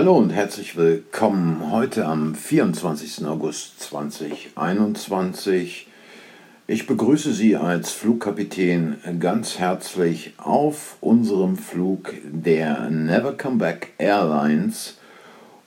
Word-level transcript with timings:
Hallo 0.00 0.16
und 0.16 0.30
herzlich 0.30 0.78
willkommen 0.78 1.70
heute 1.70 2.06
am 2.06 2.34
24. 2.34 3.26
August 3.26 3.80
2021. 3.80 5.88
Ich 6.66 6.86
begrüße 6.86 7.34
Sie 7.34 7.54
als 7.54 7.92
Flugkapitän 7.92 8.96
ganz 9.20 9.58
herzlich 9.58 10.32
auf 10.38 10.96
unserem 11.02 11.58
Flug 11.58 12.14
der 12.24 12.88
Never 12.88 13.36
Come 13.36 13.58
Back 13.58 13.92
Airlines 13.98 14.96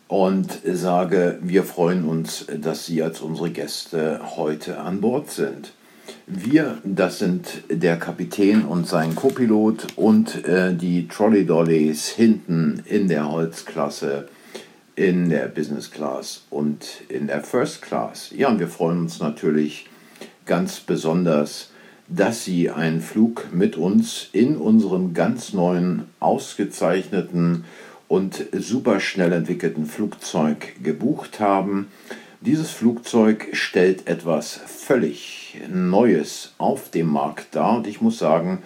und 0.08 0.62
sage, 0.66 1.38
wir 1.44 1.64
freuen 1.64 2.04
uns, 2.04 2.48
dass 2.60 2.88
Sie 2.88 3.04
als 3.04 3.22
unsere 3.22 3.52
Gäste 3.52 4.20
heute 4.36 4.80
an 4.80 5.00
Bord 5.00 5.30
sind. 5.30 5.74
Wir, 6.26 6.80
das 6.84 7.20
sind 7.20 7.64
der 7.70 7.98
Kapitän 7.98 8.64
und 8.66 8.88
sein 8.88 9.16
Copilot 9.16 9.88
und 9.96 10.46
äh, 10.46 10.74
die 10.74 11.08
Trolley 11.08 11.46
Dollies 11.46 12.08
hinten 12.08 12.82
in 12.86 13.08
der 13.08 13.30
Holzklasse, 13.30 14.30
in 14.96 15.30
der 15.30 15.48
Business 15.48 15.92
Class 15.92 16.46
und 16.50 16.86
in 17.10 17.28
der 17.28 17.42
First 17.42 17.82
Class. 17.82 18.32
Ja, 18.36 18.50
und 18.50 18.60
wir 18.60 18.68
freuen 18.68 19.00
uns 19.00 19.20
natürlich 19.20 19.88
ganz 20.46 20.80
besonders, 20.80 21.72
dass 22.08 22.44
Sie 22.44 22.70
einen 22.70 23.02
Flug 23.02 23.48
mit 23.54 23.76
uns 23.78 24.30
in 24.32 24.58
unserem 24.58 25.14
ganz 25.14 25.54
neuen, 25.54 26.04
ausgezeichneten 26.20 27.66
und 28.08 28.46
super 28.52 29.00
schnell 29.00 29.34
entwickelten 29.34 29.86
Flugzeug 29.86 30.76
gebucht 30.84 31.40
haben. 31.40 31.88
Dieses 32.46 32.72
Flugzeug 32.72 33.48
stellt 33.54 34.06
etwas 34.06 34.60
völlig 34.66 35.62
Neues 35.72 36.52
auf 36.58 36.90
dem 36.90 37.08
Markt 37.08 37.56
dar 37.56 37.78
und 37.78 37.88
ich 37.88 38.02
muss 38.02 38.20
sagen, 38.20 38.64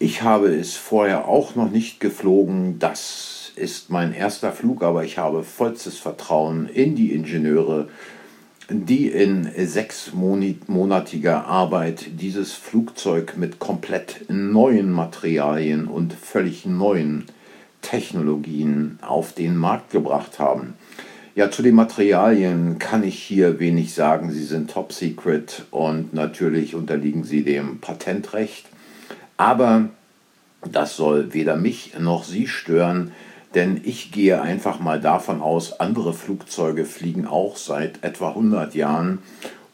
ich 0.00 0.22
habe 0.22 0.48
es 0.48 0.74
vorher 0.74 1.28
auch 1.28 1.54
noch 1.54 1.70
nicht 1.70 2.00
geflogen. 2.00 2.80
Das 2.80 3.52
ist 3.54 3.90
mein 3.90 4.12
erster 4.12 4.50
Flug, 4.50 4.82
aber 4.82 5.04
ich 5.04 5.18
habe 5.18 5.44
vollstes 5.44 5.98
Vertrauen 5.98 6.68
in 6.68 6.96
die 6.96 7.12
Ingenieure, 7.12 7.86
die 8.70 9.06
in 9.06 9.52
sechsmonatiger 9.56 11.46
Arbeit 11.46 12.06
dieses 12.20 12.54
Flugzeug 12.54 13.36
mit 13.36 13.60
komplett 13.60 14.24
neuen 14.28 14.90
Materialien 14.90 15.86
und 15.86 16.12
völlig 16.12 16.66
neuen 16.66 17.26
Technologien 17.82 18.98
auf 19.00 19.32
den 19.32 19.56
Markt 19.56 19.92
gebracht 19.92 20.40
haben. 20.40 20.74
Ja, 21.36 21.50
zu 21.50 21.60
den 21.60 21.74
Materialien 21.74 22.78
kann 22.78 23.04
ich 23.04 23.18
hier 23.22 23.60
wenig 23.60 23.92
sagen. 23.92 24.30
Sie 24.30 24.42
sind 24.42 24.70
top 24.70 24.90
secret 24.90 25.66
und 25.70 26.14
natürlich 26.14 26.74
unterliegen 26.74 27.24
sie 27.24 27.44
dem 27.44 27.78
Patentrecht. 27.78 28.64
Aber 29.36 29.90
das 30.64 30.96
soll 30.96 31.34
weder 31.34 31.56
mich 31.56 31.92
noch 31.98 32.24
Sie 32.24 32.48
stören, 32.48 33.12
denn 33.54 33.82
ich 33.84 34.12
gehe 34.12 34.40
einfach 34.40 34.80
mal 34.80 34.98
davon 34.98 35.42
aus, 35.42 35.78
andere 35.78 36.14
Flugzeuge 36.14 36.86
fliegen 36.86 37.26
auch 37.26 37.58
seit 37.58 38.02
etwa 38.02 38.30
100 38.30 38.74
Jahren. 38.74 39.18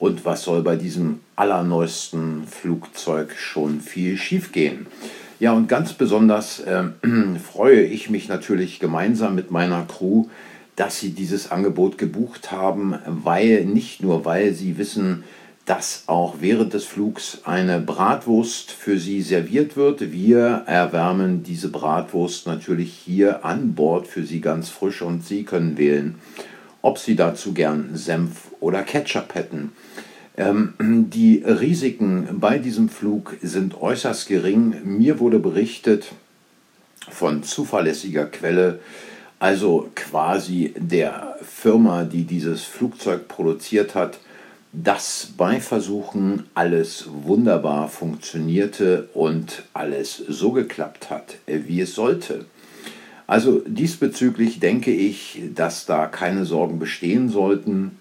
Und 0.01 0.25
was 0.25 0.43
soll 0.43 0.63
bei 0.65 0.75
diesem 0.75 1.21
allerneuesten 1.37 2.43
Flugzeug 2.49 3.37
schon 3.39 3.81
viel 3.81 4.17
schiefgehen? 4.17 4.89
Ja, 5.39 5.53
und 5.53 5.69
ganz 5.69 5.93
besonders 5.93 6.59
äh, 6.59 6.83
freue 7.53 7.83
ich 7.83 8.11
mich 8.11 8.29
natürlich 8.29 8.81
gemeinsam 8.81 9.37
mit 9.37 9.53
meiner 9.53 9.85
Crew, 9.85 10.25
dass 10.77 11.01
sie 11.01 11.11
dieses 11.11 11.51
Angebot 11.51 11.99
gebucht 11.99 12.51
haben, 12.51 12.97
weil 13.07 13.65
nicht 13.65 14.03
nur, 14.03 14.25
weil 14.25 14.55
sie 14.55 14.79
wissen, 14.79 15.25
dass 15.65 16.05
auch 16.07 16.37
während 16.41 16.75
des 16.75 16.85
Flugs 16.85 17.39
eine 17.45 17.79
Bratwurst 17.79 18.73
für 18.73 18.99
sie 18.99 19.23
serviert 19.23 19.77
wird. 19.77 20.13
Wir 20.13 20.65
erwärmen 20.67 21.45
diese 21.45 21.69
Bratwurst 21.69 22.47
natürlich 22.47 22.93
hier 22.93 23.45
an 23.45 23.75
Bord 23.75 24.09
für 24.09 24.25
sie 24.25 24.41
ganz 24.41 24.71
frisch 24.71 25.03
und 25.03 25.25
sie 25.25 25.45
können 25.45 25.79
wählen, 25.79 26.17
ob 26.81 26.99
sie 26.99 27.15
dazu 27.15 27.53
gern 27.53 27.91
Senf 27.95 28.51
oder 28.59 28.83
Ketchup 28.83 29.35
hätten. 29.35 29.73
Ähm, 30.37 30.75
die 30.81 31.43
Risiken 31.45 32.41
bei 32.41 32.59
diesem 32.59 32.89
Flug 32.89 33.37
sind 33.43 33.81
äußerst 33.81 34.27
gering. 34.27 34.77
Mir 34.85 35.21
wurde 35.21 35.39
berichtet 35.39 36.07
von 37.09 37.43
zuverlässiger 37.43 38.27
Quelle, 38.27 38.81
also 39.43 39.91
quasi 39.97 40.73
der 40.79 41.37
Firma, 41.43 42.05
die 42.05 42.23
dieses 42.23 42.63
Flugzeug 42.63 43.27
produziert 43.27 43.97
hat, 43.97 44.21
dass 44.73 45.31
bei 45.37 45.61
Versuchen 45.61 46.45
alles 46.55 47.07
wunderbar 47.11 47.89
funktionierte 47.89 49.09
und 49.15 49.65
alles 49.73 50.17
so 50.29 50.53
geklappt 50.53 51.11
hat, 51.11 51.39
wie 51.47 51.81
es 51.81 51.97
sollte. 51.97 52.45
Also 53.27 53.63
diesbezüglich 53.67 54.61
denke 54.61 54.93
ich, 54.93 55.43
dass 55.53 55.87
da 55.87 56.07
keine 56.07 56.45
Sorgen 56.45 56.79
bestehen 56.79 57.29
sollten 57.29 57.99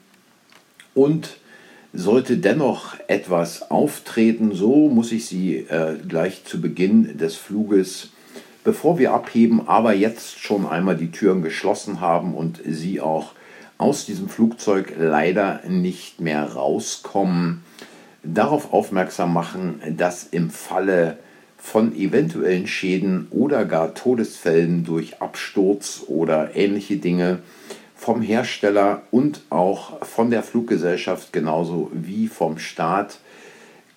und 0.94 1.38
sollte 1.92 2.38
dennoch 2.38 2.98
etwas 3.08 3.72
auftreten, 3.72 4.54
so 4.54 4.90
muss 4.90 5.12
ich 5.12 5.26
Sie 5.26 5.56
äh, 5.56 5.96
gleich 6.08 6.46
zu 6.46 6.62
Beginn 6.62 7.18
des 7.18 7.36
Fluges 7.36 8.12
Bevor 8.64 9.00
wir 9.00 9.14
abheben, 9.14 9.68
aber 9.68 9.94
jetzt 9.94 10.40
schon 10.40 10.68
einmal 10.68 10.96
die 10.96 11.12
Türen 11.12 11.42
geschlossen 11.42 12.00
haben 12.00 12.36
und 12.36 12.62
Sie 12.64 13.02
auch 13.02 13.32
aus 13.80 14.06
diesem 14.06 14.30
Flugzeug 14.30 14.94
leider 15.00 15.62
nicht 15.68 16.22
mehr 16.22 16.44
rauskommen, 16.44 17.64
darauf 18.24 18.72
aufmerksam 18.72 19.34
machen, 19.34 19.82
dass 19.98 20.26
im 20.26 20.52
Falle 20.52 21.18
von 21.58 21.96
eventuellen 21.96 22.68
Schäden 22.68 23.28
oder 23.32 23.66
gar 23.66 23.96
Todesfällen 23.96 24.84
durch 24.84 25.22
Absturz 25.22 26.04
oder 26.08 26.56
ähnliche 26.56 26.98
Dinge 26.98 27.40
vom 27.96 28.22
Hersteller 28.22 29.04
und 29.12 29.42
auch 29.50 30.06
von 30.06 30.32
der 30.32 30.44
Fluggesellschaft 30.44 31.34
genauso 31.34 31.90
wie 31.94 32.28
vom 32.28 32.60
Staat 32.60 33.20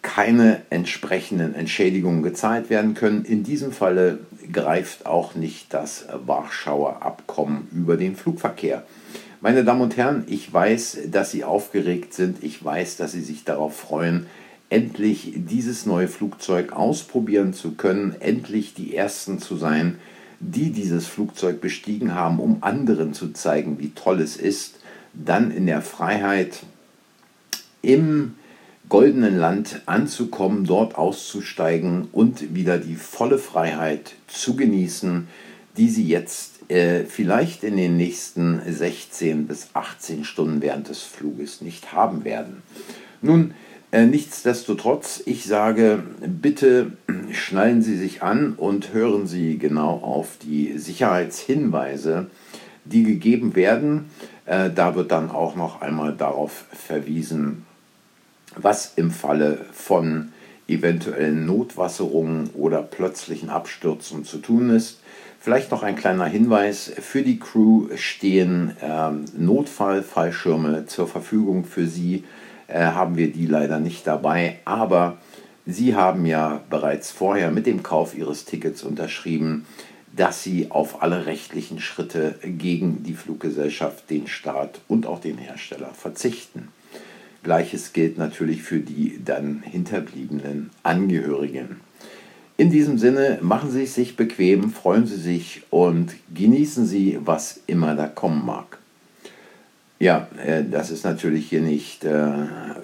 keine 0.04 0.60
entsprechenden 0.70 1.54
Entschädigungen 1.54 2.22
gezahlt 2.22 2.70
werden 2.70 2.94
können. 2.94 3.24
In 3.24 3.42
diesem 3.42 3.72
Falle 3.72 4.18
greift 4.52 5.06
auch 5.06 5.34
nicht 5.34 5.72
das 5.72 6.04
Warschauer 6.26 7.02
Abkommen 7.02 7.66
über 7.72 7.96
den 7.96 8.14
Flugverkehr. 8.14 8.84
Meine 9.40 9.64
Damen 9.64 9.80
und 9.80 9.96
Herren, 9.96 10.24
ich 10.28 10.52
weiß, 10.52 10.98
dass 11.10 11.30
Sie 11.30 11.42
aufgeregt 11.42 12.14
sind. 12.14 12.44
Ich 12.44 12.62
weiß, 12.62 12.98
dass 12.98 13.12
Sie 13.12 13.22
sich 13.22 13.44
darauf 13.44 13.76
freuen, 13.76 14.26
endlich 14.68 15.32
dieses 15.36 15.86
neue 15.86 16.08
Flugzeug 16.08 16.72
ausprobieren 16.72 17.54
zu 17.54 17.72
können, 17.72 18.14
endlich 18.20 18.74
die 18.74 18.94
Ersten 18.94 19.38
zu 19.38 19.56
sein, 19.56 19.98
die 20.38 20.70
dieses 20.70 21.06
Flugzeug 21.06 21.62
bestiegen 21.62 22.14
haben, 22.14 22.40
um 22.40 22.58
anderen 22.62 23.14
zu 23.14 23.32
zeigen, 23.32 23.78
wie 23.78 23.90
toll 23.90 24.20
es 24.20 24.36
ist, 24.36 24.80
dann 25.14 25.50
in 25.50 25.66
der 25.66 25.80
Freiheit 25.80 26.60
im 27.80 28.34
goldenen 28.88 29.38
Land 29.38 29.82
anzukommen, 29.86 30.64
dort 30.64 30.96
auszusteigen 30.96 32.08
und 32.12 32.54
wieder 32.54 32.78
die 32.78 32.96
volle 32.96 33.38
Freiheit 33.38 34.14
zu 34.26 34.56
genießen, 34.56 35.28
die 35.76 35.88
sie 35.88 36.06
jetzt 36.06 36.70
äh, 36.70 37.04
vielleicht 37.04 37.64
in 37.64 37.76
den 37.76 37.96
nächsten 37.96 38.60
16 38.66 39.46
bis 39.46 39.70
18 39.74 40.24
Stunden 40.24 40.62
während 40.62 40.88
des 40.88 41.02
Fluges 41.02 41.60
nicht 41.60 41.92
haben 41.92 42.24
werden. 42.24 42.62
Nun, 43.22 43.54
äh, 43.90 44.06
nichtsdestotrotz, 44.06 45.22
ich 45.24 45.44
sage, 45.44 46.02
bitte 46.26 46.92
schnallen 47.30 47.82
Sie 47.82 47.96
sich 47.96 48.22
an 48.22 48.54
und 48.54 48.92
hören 48.92 49.26
Sie 49.26 49.58
genau 49.58 49.98
auf 49.98 50.36
die 50.42 50.78
Sicherheitshinweise, 50.78 52.26
die 52.84 53.02
gegeben 53.02 53.54
werden. 53.54 54.06
Äh, 54.46 54.70
da 54.70 54.94
wird 54.94 55.10
dann 55.10 55.30
auch 55.30 55.56
noch 55.56 55.80
einmal 55.80 56.14
darauf 56.14 56.64
verwiesen, 56.72 57.64
was 58.56 58.94
im 58.96 59.10
Falle 59.10 59.64
von 59.72 60.32
eventuellen 60.68 61.46
Notwasserungen 61.46 62.50
oder 62.54 62.82
plötzlichen 62.82 63.50
Abstürzen 63.50 64.24
zu 64.24 64.38
tun 64.38 64.70
ist. 64.70 65.00
Vielleicht 65.38 65.70
noch 65.70 65.82
ein 65.82 65.96
kleiner 65.96 66.24
Hinweis, 66.24 66.90
für 66.98 67.22
die 67.22 67.38
Crew 67.38 67.88
stehen 67.96 68.74
äh, 68.80 69.10
Notfallfallschirme 69.36 70.86
zur 70.86 71.06
Verfügung. 71.06 71.66
Für 71.66 71.86
Sie 71.86 72.24
äh, 72.66 72.80
haben 72.80 73.16
wir 73.18 73.30
die 73.30 73.44
leider 73.44 73.78
nicht 73.78 74.06
dabei, 74.06 74.60
aber 74.64 75.18
Sie 75.66 75.94
haben 75.94 76.24
ja 76.24 76.62
bereits 76.70 77.10
vorher 77.10 77.50
mit 77.50 77.66
dem 77.66 77.82
Kauf 77.82 78.16
Ihres 78.16 78.46
Tickets 78.46 78.82
unterschrieben, 78.82 79.66
dass 80.16 80.42
Sie 80.42 80.70
auf 80.70 81.02
alle 81.02 81.26
rechtlichen 81.26 81.78
Schritte 81.78 82.38
gegen 82.42 83.02
die 83.02 83.14
Fluggesellschaft, 83.14 84.08
den 84.08 84.26
Staat 84.26 84.80
und 84.88 85.06
auch 85.06 85.20
den 85.20 85.36
Hersteller 85.36 85.90
verzichten. 85.92 86.68
Gleiches 87.44 87.92
gilt 87.92 88.18
natürlich 88.18 88.62
für 88.62 88.80
die 88.80 89.20
dann 89.24 89.62
hinterbliebenen 89.62 90.70
Angehörigen. 90.82 91.80
In 92.56 92.70
diesem 92.70 92.98
Sinne, 92.98 93.38
machen 93.42 93.70
Sie 93.70 93.84
es 93.84 93.94
sich 93.94 94.16
bequem, 94.16 94.70
freuen 94.70 95.06
Sie 95.06 95.16
sich 95.16 95.62
und 95.70 96.14
genießen 96.34 96.86
Sie, 96.86 97.18
was 97.24 97.60
immer 97.66 97.94
da 97.94 98.06
kommen 98.06 98.44
mag. 98.44 98.78
Ja, 99.98 100.28
äh, 100.44 100.64
das 100.68 100.90
ist 100.90 101.04
natürlich 101.04 101.48
hier 101.48 101.62
nicht 101.62 102.04
äh, 102.04 102.32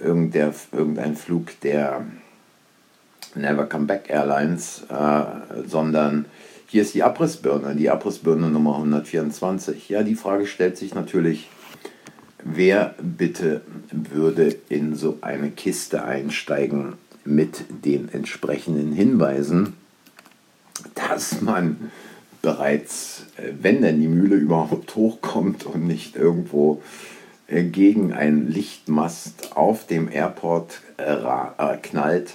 irgendein 0.02 1.16
Flug 1.16 1.60
der 1.60 2.04
Never 3.34 3.66
Come 3.66 3.86
Back 3.86 4.04
Airlines, 4.08 4.84
äh, 4.88 5.22
sondern 5.66 6.26
hier 6.66 6.82
ist 6.82 6.94
die 6.94 7.02
Abrissbirne, 7.02 7.74
die 7.74 7.90
Abrissbirne 7.90 8.48
Nummer 8.48 8.76
124. 8.76 9.88
Ja, 9.88 10.02
die 10.02 10.14
Frage 10.14 10.46
stellt 10.46 10.76
sich 10.76 10.94
natürlich, 10.94 11.48
wer 12.44 12.94
bitte 13.00 13.62
würde 13.90 14.56
in 14.69 14.94
so 14.94 15.19
eine 15.20 15.50
Kiste 15.50 16.04
einsteigen 16.04 16.94
mit 17.25 17.64
den 17.84 18.08
entsprechenden 18.08 18.92
Hinweisen, 18.92 19.75
dass 20.94 21.40
man 21.40 21.90
bereits, 22.42 23.26
äh, 23.37 23.52
wenn 23.60 23.82
denn 23.82 24.00
die 24.00 24.08
Mühle 24.08 24.37
überhaupt 24.37 24.96
hochkommt 24.96 25.66
und 25.66 25.87
nicht 25.87 26.16
irgendwo 26.16 26.82
äh, 27.46 27.64
gegen 27.64 28.12
einen 28.12 28.50
Lichtmast 28.50 29.56
auf 29.56 29.87
dem 29.87 30.10
Airport 30.10 30.81
äh, 30.96 31.76
knallt, 31.82 32.34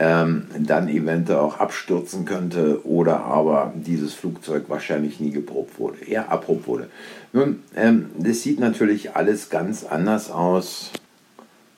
ähm, 0.00 0.46
dann 0.58 0.88
eventuell 0.88 1.40
auch 1.40 1.60
abstürzen 1.60 2.24
könnte 2.24 2.86
oder 2.86 3.20
aber 3.20 3.74
dieses 3.76 4.14
Flugzeug 4.14 4.64
wahrscheinlich 4.68 5.20
nie 5.20 5.30
geprobt 5.30 5.78
wurde, 5.78 5.98
ja, 6.10 6.22
erprobt 6.22 6.66
wurde. 6.66 6.88
Nun, 7.34 7.62
ähm, 7.76 8.08
das 8.16 8.40
sieht 8.40 8.60
natürlich 8.60 9.14
alles 9.14 9.50
ganz 9.50 9.84
anders 9.84 10.30
aus, 10.30 10.90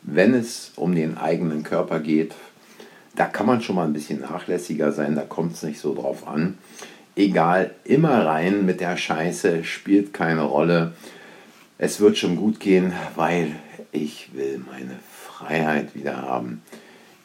wenn 0.02 0.34
es 0.34 0.70
um 0.76 0.94
den 0.94 1.18
eigenen 1.18 1.64
Körper 1.64 1.98
geht. 1.98 2.36
Da 3.16 3.26
kann 3.26 3.46
man 3.46 3.60
schon 3.60 3.74
mal 3.74 3.86
ein 3.86 3.92
bisschen 3.92 4.20
nachlässiger 4.20 4.92
sein, 4.92 5.16
da 5.16 5.22
kommt 5.22 5.54
es 5.54 5.64
nicht 5.64 5.80
so 5.80 5.92
drauf 5.92 6.28
an. 6.28 6.58
Egal, 7.16 7.72
immer 7.82 8.24
rein 8.24 8.64
mit 8.64 8.80
der 8.80 8.96
Scheiße, 8.96 9.64
spielt 9.64 10.14
keine 10.14 10.42
Rolle. 10.42 10.92
Es 11.76 11.98
wird 11.98 12.16
schon 12.18 12.36
gut 12.36 12.60
gehen, 12.60 12.92
weil 13.16 13.56
ich 13.90 14.30
will 14.32 14.62
meine 14.70 14.94
Freiheit 15.10 15.96
wieder 15.96 16.22
haben. 16.22 16.62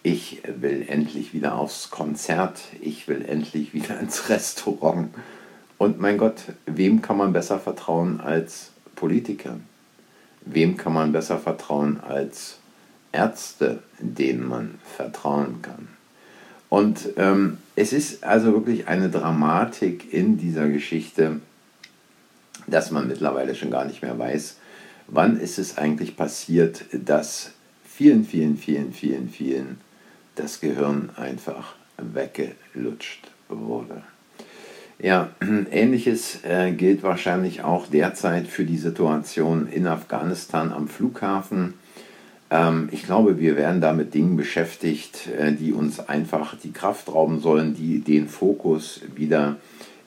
Ich 0.04 0.42
will 0.46 0.86
endlich 0.88 1.34
wieder 1.34 1.56
aufs 1.56 1.90
Konzert, 1.90 2.62
ich 2.82 3.08
will 3.08 3.26
endlich 3.26 3.74
wieder 3.74 4.00
ins 4.02 4.30
Restaurant. 4.30 5.14
Und 5.78 6.00
mein 6.00 6.18
Gott, 6.18 6.42
wem 6.66 7.02
kann 7.02 7.18
man 7.18 7.34
besser 7.34 7.60
vertrauen 7.60 8.20
als 8.20 8.72
Politiker? 8.96 9.58
Wem 10.42 10.78
kann 10.78 10.94
man 10.94 11.12
besser 11.12 11.38
vertrauen 11.38 12.00
als 12.00 12.60
Ärzte, 13.12 13.84
denen 14.00 14.48
man 14.48 14.80
vertrauen 14.96 15.62
kann? 15.62 15.90
Und 16.70 17.10
ähm, 17.18 17.58
es 17.76 17.94
ist 17.94 18.24
also 18.24 18.54
wirklich 18.54 18.88
eine 18.88 19.10
Dramatik 19.10 20.14
in 20.14 20.38
dieser 20.38 20.68
Geschichte, 20.68 21.40
dass 22.66 22.92
man 22.92 23.08
mittlerweile 23.08 23.56
schon 23.56 23.72
gar 23.72 23.86
nicht 23.86 24.02
mehr 24.02 24.18
weiß, 24.18 24.58
wann 25.08 25.40
ist 25.40 25.60
es 25.60 25.78
eigentlich 25.78 26.18
passiert, 26.18 26.86
dass 26.92 27.52
vielen, 27.86 28.26
vielen, 28.26 28.58
vielen, 28.58 28.92
vielen, 28.92 29.30
vielen 29.30 29.87
das 30.39 30.60
Gehirn 30.60 31.10
einfach 31.16 31.75
weggelutscht 31.98 33.31
wurde. 33.50 34.04
Ja, 35.00 35.30
ähnliches 35.72 36.44
äh, 36.44 36.72
gilt 36.72 37.04
wahrscheinlich 37.04 37.63
auch 37.63 37.88
derzeit 37.88 38.48
für 38.48 38.66
die 38.66 38.78
Situation 38.78 39.68
in 39.68 39.88
Afghanistan 39.88 40.72
am 40.72 40.88
Flughafen. 40.88 41.75
Ähm, 42.50 42.89
ich 42.92 43.04
glaube, 43.04 43.39
wir 43.39 43.57
werden 43.57 43.81
da 43.81 43.94
mit 43.94 44.13
Dingen 44.13 44.38
beschäftigt, 44.38 45.28
äh, 45.38 45.54
die 45.54 45.74
uns 45.74 46.00
einfach 46.00 46.56
die 46.57 46.72
Kraft 46.72 47.13
rauben 47.13 47.39
sollen, 47.39 47.75
die 47.75 48.00
den 48.00 48.28
Fokus 48.28 49.01
wieder 49.16 49.57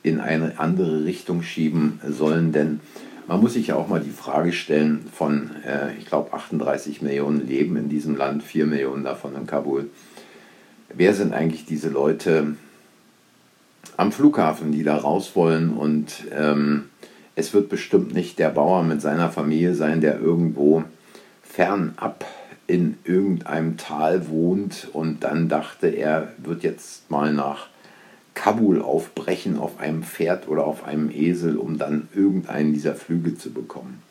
in 0.03 0.19
eine 0.19 0.59
andere 0.59 1.05
Richtung 1.05 1.43
schieben 1.43 2.01
sollen, 2.09 2.53
denn 2.53 2.81
man 3.29 3.41
muss 3.41 3.53
sich 3.53 3.69
ja 3.69 3.77
auch 3.77 3.87
mal 3.87 4.01
die 4.01 4.11
Frage 4.11 4.53
stellen 4.53 5.05
von, 5.13 5.51
äh, 5.65 5.95
ich 5.99 6.07
glaube, 6.07 6.33
38 6.33 7.01
Millionen 7.01 7.47
leben 7.47 7.77
in 7.77 7.89
diesem 7.89 8.17
Land, 8.17 8.43
4 8.43 8.67
Millionen 8.67 9.05
davon 9.05 9.37
in 9.37 9.47
Kabul 9.47 9.91
wer 10.95 11.15
sind 11.15 11.33
eigentlich 11.33 11.65
diese 11.65 11.89
Leute 11.89 12.57
am 13.97 14.13
Flughafen, 14.13 14.73
die 14.73 14.83
da 14.83 14.97
raus 14.97 15.33
wollen 15.35 15.71
und 15.71 16.25
ähm, 16.33 16.91
es 17.37 17.55
wird 17.55 17.69
bestimmt 17.69 18.13
nicht 18.13 18.39
der 18.39 18.51
Bauer 18.51 18.83
mit 18.83 19.01
seiner 19.01 19.31
Familie 19.31 19.75
sein, 19.75 20.01
der 20.01 20.21
irgendwo 20.21 20.85
fernab 21.43 22.25
in 22.67 22.99
irgendeinem 23.05 23.77
Tal 23.77 24.29
wohnt 24.29 24.89
und 24.93 25.25
dann 25.25 25.49
dachte, 25.49 25.89
er 25.89 26.29
wird 26.39 26.63
jetzt 26.63 27.11
mal 27.11 27.33
nach 27.33 27.69
Kabul 28.35 28.81
aufbrechen 28.81 29.59
auf 29.59 29.81
einem 29.81 30.03
Pferd 30.03 30.49
oder 30.49 30.65
auf 30.65 30.85
einem 30.85 31.11
Esel, 31.11 31.57
um 31.57 31.79
dann 31.79 32.09
irgendeinen 32.15 32.73
dieser 32.73 32.95
Flüge 32.95 33.37
zu 33.37 33.53
bekommen. 33.53 34.03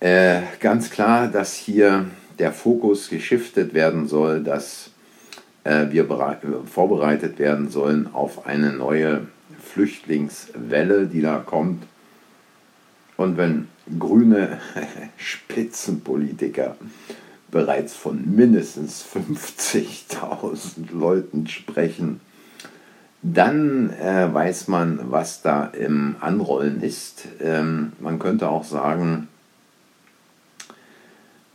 Äh, 0.00 0.42
ganz 0.60 0.90
klar, 0.90 1.28
dass 1.28 1.54
hier 1.54 2.06
der 2.38 2.52
Fokus 2.52 3.08
geschiftet 3.08 3.74
werden 3.74 4.08
soll, 4.08 4.42
dass 4.42 4.90
wir 5.90 6.06
vorbereitet 6.66 7.38
werden 7.38 7.70
sollen 7.70 8.08
auf 8.12 8.46
eine 8.46 8.72
neue 8.72 9.26
Flüchtlingswelle, 9.62 11.06
die 11.06 11.20
da 11.20 11.38
kommt. 11.38 11.84
Und 13.16 13.36
wenn 13.36 13.68
grüne 13.98 14.60
Spitzenpolitiker 15.16 16.76
bereits 17.50 17.94
von 17.94 18.34
mindestens 18.34 19.04
50.000 19.04 20.92
Leuten 20.92 21.46
sprechen, 21.46 22.20
dann 23.22 23.90
äh, 23.90 24.32
weiß 24.32 24.68
man, 24.68 25.00
was 25.10 25.42
da 25.42 25.64
im 25.66 26.16
Anrollen 26.20 26.82
ist. 26.82 27.26
Ähm, 27.40 27.92
man 27.98 28.18
könnte 28.18 28.48
auch 28.48 28.64
sagen, 28.64 29.28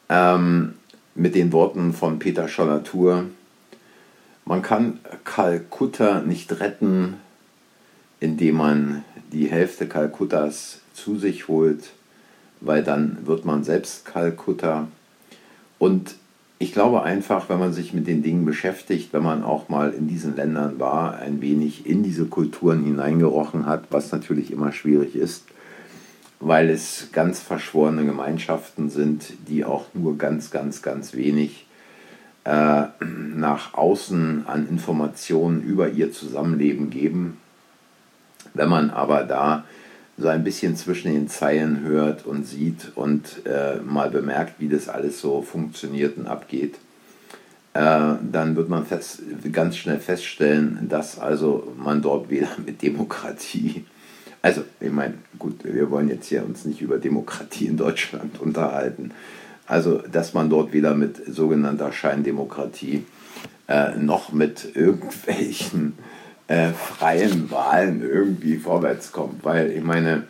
ähm, 0.09 0.73
mit 1.15 1.35
den 1.35 1.51
Worten 1.53 1.93
von 1.93 2.19
Peter 2.19 2.47
Schollatur, 2.47 3.25
man 4.51 4.61
kann 4.61 4.99
Kalkutta 5.23 6.19
nicht 6.19 6.59
retten, 6.59 7.13
indem 8.19 8.57
man 8.57 9.05
die 9.31 9.45
Hälfte 9.45 9.87
Kalkuttas 9.87 10.81
zu 10.93 11.17
sich 11.17 11.47
holt, 11.47 11.93
weil 12.59 12.83
dann 12.83 13.19
wird 13.25 13.45
man 13.45 13.63
selbst 13.63 14.03
Kalkutta. 14.03 14.89
Und 15.79 16.15
ich 16.59 16.73
glaube 16.73 17.03
einfach, 17.03 17.47
wenn 17.47 17.59
man 17.59 17.71
sich 17.71 17.93
mit 17.93 18.07
den 18.07 18.23
Dingen 18.23 18.43
beschäftigt, 18.43 19.13
wenn 19.13 19.23
man 19.23 19.41
auch 19.41 19.69
mal 19.69 19.93
in 19.93 20.09
diesen 20.09 20.35
Ländern 20.35 20.81
war, 20.81 21.15
ein 21.15 21.41
wenig 21.41 21.85
in 21.85 22.03
diese 22.03 22.25
Kulturen 22.25 22.83
hineingerochen 22.83 23.67
hat, 23.67 23.85
was 23.91 24.11
natürlich 24.11 24.51
immer 24.51 24.73
schwierig 24.73 25.15
ist, 25.15 25.45
weil 26.41 26.69
es 26.69 27.07
ganz 27.13 27.39
verschworene 27.39 28.03
Gemeinschaften 28.03 28.89
sind, 28.89 29.31
die 29.47 29.63
auch 29.63 29.85
nur 29.93 30.17
ganz, 30.17 30.51
ganz, 30.51 30.81
ganz 30.81 31.13
wenig 31.13 31.67
äh, 32.43 32.83
nach 33.35 33.73
außen 33.73 34.45
an 34.47 34.67
Informationen 34.67 35.63
über 35.63 35.89
ihr 35.89 36.11
Zusammenleben 36.11 36.89
geben. 36.89 37.37
Wenn 38.53 38.69
man 38.69 38.89
aber 38.89 39.23
da 39.23 39.63
so 40.17 40.27
ein 40.27 40.43
bisschen 40.43 40.75
zwischen 40.75 41.13
den 41.13 41.27
Zeilen 41.27 41.81
hört 41.81 42.25
und 42.25 42.45
sieht 42.45 42.91
und 42.95 43.45
äh, 43.45 43.77
mal 43.77 44.09
bemerkt, 44.09 44.59
wie 44.59 44.69
das 44.69 44.89
alles 44.89 45.19
so 45.19 45.41
funktioniert 45.41 46.17
und 46.17 46.27
abgeht, 46.27 46.75
äh, 47.73 48.15
dann 48.31 48.55
wird 48.55 48.69
man 48.69 48.85
fest, 48.85 49.21
ganz 49.51 49.77
schnell 49.77 49.99
feststellen, 49.99 50.87
dass 50.89 51.19
also 51.19 51.73
man 51.77 52.01
dort 52.01 52.29
weder 52.29 52.49
mit 52.65 52.81
Demokratie, 52.81 53.85
also 54.41 54.63
ich 54.79 54.91
meine, 54.91 55.13
gut, 55.39 55.63
wir 55.63 55.89
wollen 55.89 56.09
jetzt 56.09 56.27
hier 56.27 56.43
uns 56.43 56.65
nicht 56.65 56.81
über 56.81 56.97
Demokratie 56.97 57.67
in 57.67 57.77
Deutschland 57.77 58.39
unterhalten, 58.41 59.11
also, 59.71 59.99
dass 60.11 60.33
man 60.33 60.49
dort 60.49 60.73
weder 60.73 60.95
mit 60.95 61.33
sogenannter 61.33 61.93
Scheindemokratie 61.93 63.05
äh, 63.69 63.95
noch 63.95 64.33
mit 64.33 64.75
irgendwelchen 64.75 65.93
äh, 66.47 66.71
freien 66.71 67.49
Wahlen 67.51 68.01
irgendwie 68.01 68.57
vorwärts 68.57 69.13
kommt. 69.13 69.45
Weil 69.45 69.71
ich 69.71 69.81
meine, 69.81 70.23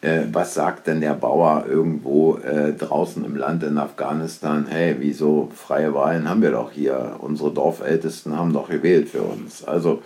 äh, 0.00 0.22
was 0.32 0.54
sagt 0.54 0.88
denn 0.88 1.00
der 1.00 1.14
Bauer 1.14 1.66
irgendwo 1.68 2.38
äh, 2.38 2.72
draußen 2.72 3.24
im 3.24 3.36
Land 3.36 3.62
in 3.62 3.78
Afghanistan? 3.78 4.66
Hey, 4.68 4.96
wieso 4.98 5.52
freie 5.54 5.94
Wahlen 5.94 6.28
haben 6.28 6.42
wir 6.42 6.50
doch 6.50 6.72
hier? 6.72 7.14
Unsere 7.20 7.52
Dorfältesten 7.52 8.36
haben 8.36 8.52
doch 8.52 8.70
gewählt 8.70 9.08
für 9.08 9.22
uns. 9.22 9.62
Also, 9.62 10.02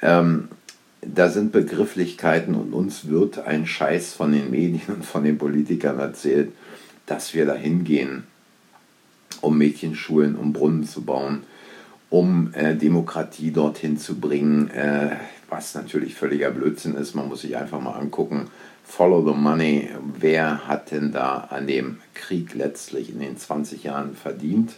ähm, 0.00 0.48
da 1.02 1.28
sind 1.28 1.52
Begrifflichkeiten 1.52 2.54
und 2.54 2.72
uns 2.72 3.06
wird 3.06 3.46
ein 3.46 3.66
Scheiß 3.66 4.14
von 4.14 4.32
den 4.32 4.50
Medien 4.50 4.94
und 4.94 5.04
von 5.04 5.24
den 5.24 5.36
Politikern 5.36 5.98
erzählt 5.98 6.52
dass 7.06 7.34
wir 7.34 7.46
da 7.46 7.54
hingehen, 7.54 8.24
um 9.40 9.58
Mädchenschulen, 9.58 10.36
um 10.36 10.52
Brunnen 10.52 10.84
zu 10.84 11.02
bauen, 11.02 11.42
um 12.10 12.52
äh, 12.54 12.74
Demokratie 12.76 13.50
dorthin 13.50 13.98
zu 13.98 14.20
bringen, 14.20 14.70
äh, 14.70 15.16
was 15.48 15.74
natürlich 15.74 16.14
völliger 16.14 16.50
Blödsinn 16.50 16.94
ist. 16.94 17.14
Man 17.14 17.28
muss 17.28 17.42
sich 17.42 17.56
einfach 17.56 17.80
mal 17.80 17.98
angucken, 17.98 18.48
follow 18.84 19.26
the 19.26 19.36
money, 19.36 19.88
wer 20.18 20.68
hat 20.68 20.90
denn 20.90 21.12
da 21.12 21.48
an 21.50 21.66
dem 21.66 21.98
Krieg 22.14 22.54
letztlich 22.54 23.10
in 23.10 23.20
den 23.20 23.36
20 23.36 23.84
Jahren 23.84 24.14
verdient? 24.14 24.74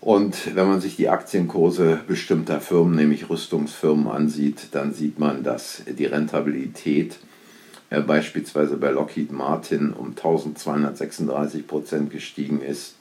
Und 0.00 0.54
wenn 0.54 0.68
man 0.68 0.82
sich 0.82 0.96
die 0.96 1.08
Aktienkurse 1.08 2.00
bestimmter 2.06 2.60
Firmen, 2.60 2.94
nämlich 2.94 3.30
Rüstungsfirmen, 3.30 4.06
ansieht, 4.06 4.68
dann 4.72 4.92
sieht 4.92 5.18
man, 5.18 5.42
dass 5.42 5.82
die 5.86 6.04
Rentabilität 6.04 7.16
beispielsweise 8.02 8.76
bei 8.76 8.90
Lockheed 8.90 9.32
Martin 9.32 9.92
um 9.92 10.10
1236 10.10 11.66
Prozent 11.66 12.10
gestiegen 12.10 12.60
ist, 12.60 12.96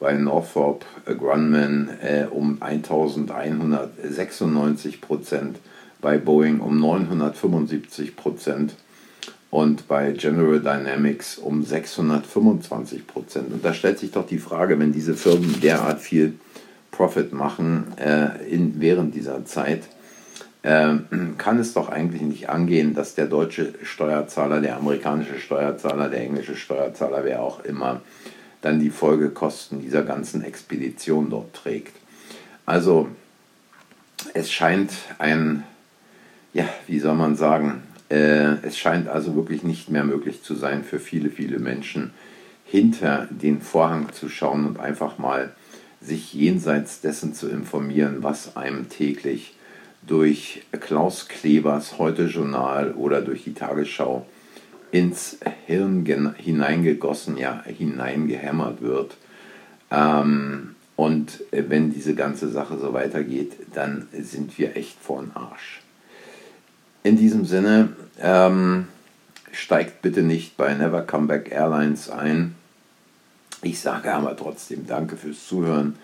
bei 0.00 0.14
Northrop 0.14 0.86
Grumman 1.06 1.90
äh, 2.02 2.26
um 2.30 2.56
1196 2.60 5.00
Prozent, 5.00 5.58
bei 6.00 6.18
Boeing 6.18 6.58
um 6.60 6.78
975 6.78 8.14
Prozent 8.16 8.74
und 9.50 9.88
bei 9.88 10.12
General 10.12 10.60
Dynamics 10.60 11.38
um 11.38 11.62
625 11.62 13.06
Prozent. 13.06 13.50
Und 13.52 13.64
da 13.64 13.72
stellt 13.72 14.00
sich 14.00 14.10
doch 14.10 14.26
die 14.26 14.38
Frage, 14.38 14.78
wenn 14.78 14.92
diese 14.92 15.14
Firmen 15.14 15.60
derart 15.60 16.00
viel 16.00 16.34
Profit 16.90 17.32
machen 17.32 17.96
äh, 17.96 18.44
in, 18.48 18.80
während 18.80 19.14
dieser 19.14 19.44
Zeit, 19.44 19.82
äh, 19.82 20.03
kann 20.64 21.58
es 21.58 21.74
doch 21.74 21.90
eigentlich 21.90 22.22
nicht 22.22 22.48
angehen, 22.48 22.94
dass 22.94 23.14
der 23.14 23.26
deutsche 23.26 23.74
Steuerzahler, 23.82 24.62
der 24.62 24.78
amerikanische 24.78 25.38
Steuerzahler, 25.38 26.08
der 26.08 26.22
englische 26.22 26.56
Steuerzahler, 26.56 27.22
wer 27.22 27.42
auch 27.42 27.62
immer, 27.64 28.00
dann 28.62 28.80
die 28.80 28.88
Folgekosten 28.88 29.82
dieser 29.82 30.02
ganzen 30.02 30.42
Expedition 30.42 31.28
dort 31.28 31.52
trägt. 31.52 31.94
Also 32.64 33.08
es 34.32 34.50
scheint 34.50 34.92
ein, 35.18 35.64
ja, 36.54 36.66
wie 36.86 36.98
soll 36.98 37.14
man 37.14 37.36
sagen, 37.36 37.82
äh, 38.08 38.54
es 38.62 38.78
scheint 38.78 39.06
also 39.06 39.36
wirklich 39.36 39.64
nicht 39.64 39.90
mehr 39.90 40.04
möglich 40.04 40.42
zu 40.42 40.54
sein 40.54 40.82
für 40.82 40.98
viele, 40.98 41.28
viele 41.28 41.58
Menschen, 41.58 42.12
hinter 42.64 43.28
den 43.30 43.60
Vorhang 43.60 44.12
zu 44.14 44.30
schauen 44.30 44.66
und 44.66 44.80
einfach 44.80 45.18
mal 45.18 45.54
sich 46.00 46.32
jenseits 46.32 47.02
dessen 47.02 47.34
zu 47.34 47.50
informieren, 47.50 48.22
was 48.22 48.56
einem 48.56 48.88
täglich 48.88 49.54
durch 50.06 50.62
Klaus 50.80 51.28
Klebers 51.28 51.98
Heute-Journal 51.98 52.92
oder 52.92 53.22
durch 53.22 53.44
die 53.44 53.54
Tagesschau 53.54 54.26
ins 54.90 55.38
Hirn 55.66 56.34
hineingegossen, 56.36 57.36
ja, 57.36 57.62
hineingehämmert 57.64 58.80
wird. 58.80 59.16
Ähm, 59.90 60.76
und 60.96 61.42
wenn 61.50 61.92
diese 61.92 62.14
ganze 62.14 62.48
Sache 62.48 62.78
so 62.78 62.92
weitergeht, 62.92 63.54
dann 63.74 64.06
sind 64.12 64.56
wir 64.58 64.76
echt 64.76 64.98
vor 65.00 65.20
den 65.20 65.34
Arsch. 65.34 65.80
In 67.02 67.16
diesem 67.16 67.44
Sinne, 67.44 67.90
ähm, 68.20 68.86
steigt 69.54 70.02
bitte 70.02 70.22
nicht 70.22 70.56
bei 70.56 70.74
Never 70.74 71.02
Come 71.02 71.26
Back 71.26 71.50
Airlines 71.50 72.10
ein. 72.10 72.54
Ich 73.62 73.80
sage 73.80 74.12
aber 74.12 74.36
trotzdem 74.36 74.86
Danke 74.86 75.16
fürs 75.16 75.46
Zuhören. 75.46 75.96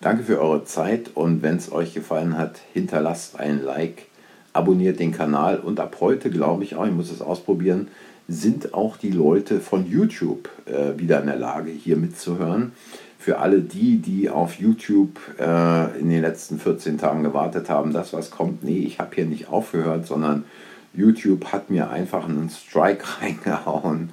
Danke 0.00 0.24
für 0.24 0.40
eure 0.40 0.64
Zeit 0.64 1.10
und 1.14 1.42
wenn 1.42 1.56
es 1.56 1.72
euch 1.72 1.94
gefallen 1.94 2.36
hat, 2.36 2.60
hinterlasst 2.74 3.40
ein 3.40 3.62
Like, 3.62 4.06
abonniert 4.52 5.00
den 5.00 5.12
Kanal 5.12 5.58
und 5.58 5.80
ab 5.80 5.96
heute 6.00 6.30
glaube 6.30 6.64
ich 6.64 6.76
auch, 6.76 6.86
ich 6.86 6.92
muss 6.92 7.10
es 7.10 7.22
ausprobieren, 7.22 7.88
sind 8.28 8.74
auch 8.74 8.98
die 8.98 9.10
Leute 9.10 9.60
von 9.60 9.86
YouTube 9.86 10.50
äh, 10.66 10.98
wieder 10.98 11.20
in 11.20 11.26
der 11.26 11.36
Lage, 11.36 11.70
hier 11.70 11.96
mitzuhören. 11.96 12.72
Für 13.18 13.38
alle 13.38 13.60
die, 13.60 13.96
die 13.98 14.28
auf 14.28 14.58
YouTube 14.58 15.18
äh, 15.38 15.98
in 15.98 16.10
den 16.10 16.20
letzten 16.20 16.58
14 16.58 16.98
Tagen 16.98 17.22
gewartet 17.22 17.70
haben, 17.70 17.92
das 17.92 18.12
was 18.12 18.30
kommt, 18.30 18.64
nee, 18.64 18.80
ich 18.80 18.98
habe 18.98 19.14
hier 19.14 19.24
nicht 19.24 19.48
aufgehört, 19.48 20.06
sondern 20.06 20.44
YouTube 20.92 21.52
hat 21.52 21.70
mir 21.70 21.90
einfach 21.90 22.28
einen 22.28 22.50
Strike 22.50 23.04
reingehauen. 23.22 24.10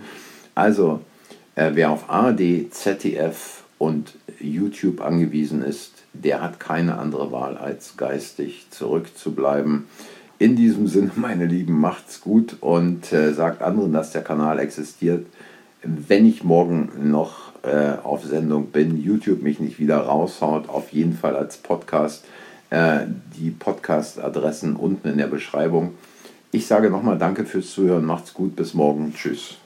Also, 0.55 1.01
äh, 1.55 1.71
wer 1.73 1.91
auf 1.91 2.09
ARD, 2.09 2.71
ZDF 2.71 3.62
und 3.83 4.13
YouTube 4.39 5.01
angewiesen 5.01 5.61
ist, 5.61 5.91
der 6.13 6.41
hat 6.41 6.59
keine 6.59 6.97
andere 6.97 7.33
Wahl, 7.33 7.57
als 7.57 7.97
geistig 7.97 8.67
zurückzubleiben. 8.69 9.87
In 10.39 10.55
diesem 10.55 10.87
Sinne, 10.87 11.11
meine 11.15 11.45
Lieben, 11.45 11.79
macht's 11.79 12.21
gut 12.21 12.55
und 12.61 13.11
äh, 13.11 13.33
sagt 13.33 13.61
anderen, 13.61 13.91
dass 13.91 14.13
der 14.13 14.23
Kanal 14.23 14.59
existiert. 14.59 15.25
Wenn 15.83 16.25
ich 16.25 16.45
morgen 16.45 17.11
noch 17.11 17.51
äh, 17.63 17.95
auf 18.03 18.23
Sendung 18.23 18.67
bin, 18.67 19.01
YouTube 19.01 19.41
mich 19.41 19.59
nicht 19.59 19.79
wieder 19.79 19.97
raushaut, 19.97 20.69
auf 20.69 20.93
jeden 20.93 21.13
Fall 21.13 21.35
als 21.35 21.57
Podcast. 21.57 22.23
Äh, 22.69 23.07
die 23.37 23.51
Podcast-Adressen 23.51 24.77
unten 24.77 25.09
in 25.09 25.17
der 25.17 25.27
Beschreibung. 25.27 25.95
Ich 26.51 26.67
sage 26.67 26.89
nochmal 26.89 27.17
Danke 27.17 27.43
fürs 27.43 27.71
Zuhören, 27.71 28.05
macht's 28.05 28.33
gut, 28.33 28.55
bis 28.55 28.73
morgen, 28.73 29.13
tschüss. 29.13 29.57